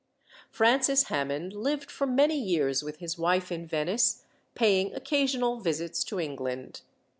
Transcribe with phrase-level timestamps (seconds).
[0.49, 4.23] Francis Hammond lived for many years with his wife in Venice,
[4.55, 6.81] paying occasional visits to England.